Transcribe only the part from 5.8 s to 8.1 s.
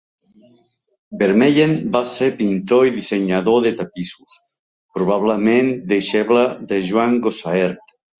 deixeble de Jan Gossaert.